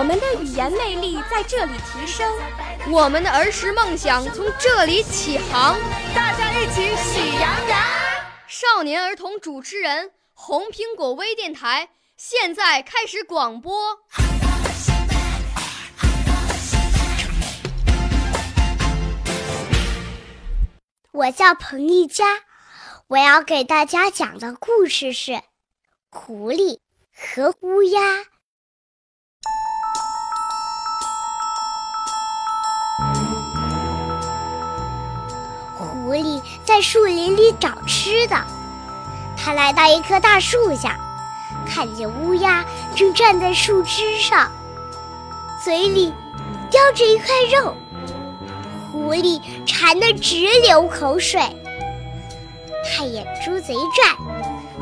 [0.00, 2.26] 我们的语言魅力在这里提升，
[2.90, 5.78] 我们的儿时梦想从这里起航。
[6.14, 7.78] 大家一起喜羊羊。
[8.48, 13.98] 少年儿童主持人，红苹果微电台现在开始广播。
[21.12, 22.24] 我叫彭一佳，
[23.08, 25.32] 我要给大家讲的故事是
[26.08, 26.78] 《狐狸
[27.14, 28.00] 和乌鸦》。
[36.80, 38.36] 树林里找吃的，
[39.36, 40.98] 它来到一棵大树下，
[41.66, 42.64] 看见乌鸦
[42.94, 44.50] 正站在树枝上，
[45.62, 46.12] 嘴里
[46.70, 47.74] 叼着一块肉。
[48.92, 51.40] 狐狸馋得直流口水，
[52.84, 54.16] 它眼珠子一转，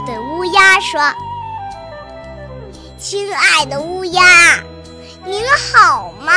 [0.07, 1.01] 对乌鸦说
[2.99, 4.61] ：“亲爱的乌鸦，
[5.25, 6.33] 您好吗？”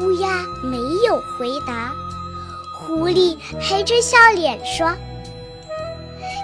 [0.00, 0.28] 乌鸦
[0.62, 1.92] 没有回答。
[2.86, 4.92] 狐狸陪着笑脸说：“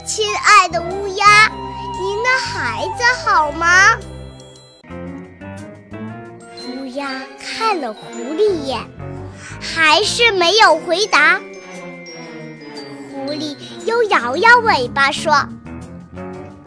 [0.06, 1.48] 亲爱的乌鸦，
[2.00, 3.96] 您的孩子好吗？”
[6.68, 8.00] 乌鸦看了狐
[8.36, 8.80] 狸一眼，
[9.60, 11.40] 还是没有回答。
[13.10, 15.44] 狐狸又摇摇尾巴说：“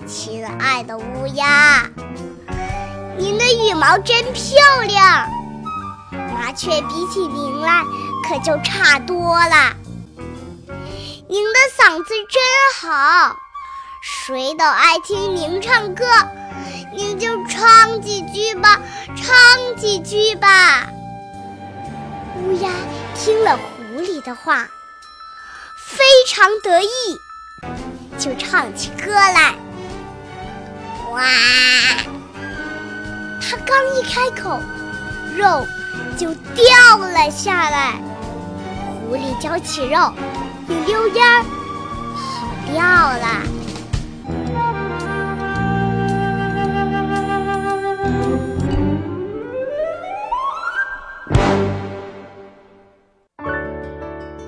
[0.05, 1.89] 亲爱的乌鸦，
[3.17, 5.30] 您的羽毛真漂亮，
[6.11, 7.83] 麻雀比起您来
[8.27, 9.76] 可就差多了。
[11.27, 12.42] 您的嗓子真
[12.82, 13.36] 好，
[14.02, 16.05] 谁都爱听您唱歌。”
[16.93, 18.82] 您就唱几句吧，
[19.15, 20.86] 唱几句吧。
[22.36, 22.70] 乌鸦
[23.15, 24.67] 听了狐狸的话，
[25.77, 27.17] 非常得意，
[28.20, 29.55] 就唱起歌来。
[31.11, 31.23] 哇！
[33.39, 34.59] 它刚一开口，
[35.38, 35.65] 肉
[36.17, 38.02] 就掉了下来。
[39.11, 39.98] 狐狸叼起肉，
[40.70, 41.44] 一溜烟儿
[42.16, 43.44] 跑掉了。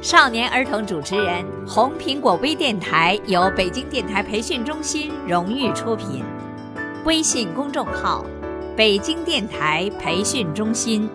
[0.01, 6.23] 少年儿童主持人，红苹果微电台由北京电台培训中心荣誉出品，
[7.03, 8.23] 微信公众号：
[8.77, 11.09] 北京电台培训中心。